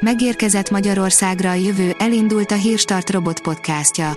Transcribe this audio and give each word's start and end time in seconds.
Megérkezett 0.00 0.70
Magyarországra 0.70 1.50
a 1.50 1.54
jövő, 1.54 1.94
elindult 1.98 2.50
a 2.50 2.54
Hírstart 2.54 3.10
robot 3.10 3.40
podcastja. 3.40 4.16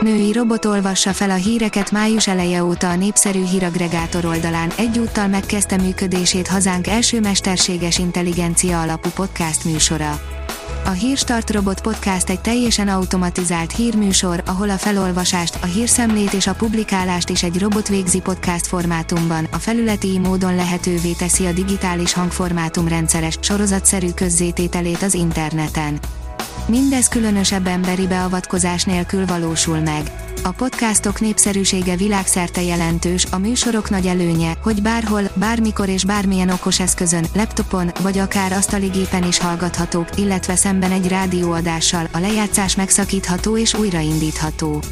Női 0.00 0.32
robot 0.32 0.64
olvassa 0.64 1.12
fel 1.12 1.30
a 1.30 1.34
híreket 1.34 1.90
május 1.90 2.28
eleje 2.28 2.64
óta 2.64 2.90
a 2.90 2.96
népszerű 2.96 3.44
híragregátor 3.44 4.24
oldalán, 4.24 4.72
egyúttal 4.76 5.26
megkezdte 5.26 5.76
működését 5.76 6.48
hazánk 6.48 6.86
első 6.86 7.20
mesterséges 7.20 7.98
intelligencia 7.98 8.80
alapú 8.80 9.08
podcast 9.14 9.64
műsora. 9.64 10.41
A 10.84 10.90
Hírstart 10.90 11.50
Robot 11.50 11.80
Podcast 11.80 12.30
egy 12.30 12.40
teljesen 12.40 12.88
automatizált 12.88 13.72
hírműsor, 13.72 14.42
ahol 14.46 14.70
a 14.70 14.78
felolvasást, 14.78 15.58
a 15.62 15.66
hírszemlét 15.66 16.32
és 16.32 16.46
a 16.46 16.54
publikálást 16.54 17.28
is 17.28 17.42
egy 17.42 17.58
robot 17.58 17.88
végzi 17.88 18.20
podcast 18.20 18.66
formátumban, 18.66 19.48
a 19.52 19.58
felületi 19.58 20.18
módon 20.18 20.54
lehetővé 20.54 21.12
teszi 21.12 21.46
a 21.46 21.52
digitális 21.52 22.12
hangformátum 22.12 22.88
rendszeres, 22.88 23.38
sorozatszerű 23.40 24.10
közzétételét 24.10 25.02
az 25.02 25.14
interneten. 25.14 25.98
Mindez 26.66 27.08
különösebb 27.08 27.66
emberi 27.66 28.06
beavatkozás 28.06 28.84
nélkül 28.84 29.26
valósul 29.26 29.78
meg. 29.78 30.10
A 30.42 30.50
podcastok 30.50 31.20
népszerűsége 31.20 31.96
világszerte 31.96 32.62
jelentős, 32.62 33.26
a 33.30 33.38
műsorok 33.38 33.90
nagy 33.90 34.06
előnye, 34.06 34.54
hogy 34.62 34.82
bárhol, 34.82 35.22
bármikor 35.34 35.88
és 35.88 36.04
bármilyen 36.04 36.48
okos 36.48 36.80
eszközön, 36.80 37.26
laptopon, 37.34 37.90
vagy 38.00 38.18
akár 38.18 38.52
asztaligépen 38.52 39.24
is 39.26 39.38
hallgathatók, 39.38 40.08
illetve 40.16 40.56
szemben 40.56 40.90
egy 40.90 41.08
rádióadással, 41.08 42.08
a 42.12 42.18
lejátszás 42.18 42.76
megszakítható 42.76 43.56
és 43.56 43.74
újraindítható. 43.74 44.82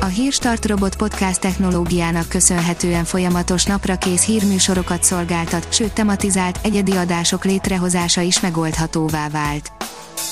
A 0.00 0.06
Hírstart 0.06 0.66
Robot 0.66 0.96
Podcast 0.96 1.40
technológiának 1.40 2.28
köszönhetően 2.28 3.04
folyamatos 3.04 3.64
napra 3.64 3.96
kész 3.96 4.24
hírműsorokat 4.24 5.04
szolgáltat, 5.04 5.72
sőt 5.72 5.92
tematizált, 5.92 6.58
egyedi 6.62 6.92
adások 6.92 7.44
létrehozása 7.44 8.20
is 8.20 8.40
megoldhatóvá 8.40 9.28
vált. 9.28 9.81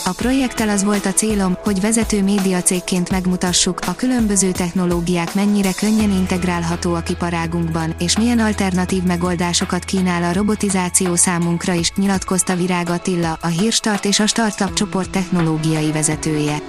A 0.04 0.12
projekttel 0.12 0.68
az 0.68 0.84
volt 0.84 1.06
a 1.06 1.12
célom, 1.12 1.56
hogy 1.62 1.80
vezető 1.80 2.22
médiacégként 2.22 3.10
megmutassuk, 3.10 3.78
a 3.86 3.94
különböző 3.94 4.52
technológiák 4.52 5.34
mennyire 5.34 5.72
könnyen 5.72 6.10
integrálhatóak 6.10 7.08
iparágunkban, 7.08 7.94
és 7.98 8.18
milyen 8.18 8.38
alternatív 8.38 9.02
megoldásokat 9.02 9.84
kínál 9.84 10.22
a 10.22 10.32
robotizáció 10.32 11.14
számunkra 11.14 11.72
is, 11.72 11.92
nyilatkozta 11.96 12.56
Virág 12.56 12.90
Attila, 12.90 13.38
a 13.40 13.46
Hírstart 13.46 14.04
és 14.04 14.20
a 14.20 14.26
Startup 14.26 14.72
csoport 14.72 15.10
technológiai 15.10 15.92
vezetője. 15.92 16.62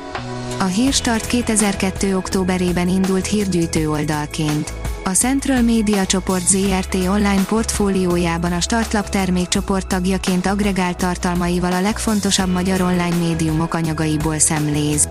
A 0.59 0.65
Hírstart 0.65 1.27
2002. 1.27 2.15
októberében 2.15 2.87
indult 2.87 3.25
hírgyűjtő 3.25 3.89
oldalként. 3.89 4.80
A 5.11 5.13
Central 5.13 5.61
Media 5.61 6.05
Csoport 6.05 6.47
ZRT 6.47 6.95
online 6.95 7.43
portfóliójában 7.47 8.51
a 8.51 8.59
Startlap 8.59 9.09
termékcsoport 9.09 9.87
tagjaként 9.87 10.45
agregált 10.45 10.97
tartalmaival 10.97 11.71
a 11.71 11.81
legfontosabb 11.81 12.51
magyar 12.51 12.81
online 12.81 13.15
médiumok 13.15 13.73
anyagaiból 13.73 14.39
szemléz. 14.39 15.09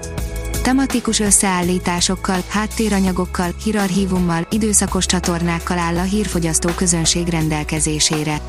Tematikus 0.63 1.21
összeállításokkal, 1.21 2.41
háttéranyagokkal, 2.49 3.55
hírarchívummal, 3.65 4.47
időszakos 4.51 5.07
csatornákkal 5.07 5.79
áll 5.79 5.97
a 5.97 6.03
hírfogyasztó 6.03 6.69
közönség 6.77 7.29
rendelkezésére. 7.29 8.41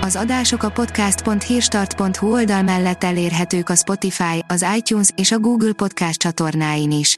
Az 0.00 0.16
adások 0.16 0.62
a 0.62 0.70
podcast.hírstart.hu 0.70 2.32
oldal 2.32 2.62
mellett 2.62 3.04
elérhetők 3.04 3.68
a 3.68 3.74
Spotify, 3.74 4.44
az 4.48 4.66
iTunes 4.76 5.08
és 5.16 5.32
a 5.32 5.38
Google 5.38 5.72
Podcast 5.72 6.18
csatornáin 6.18 6.90
is. 6.90 7.16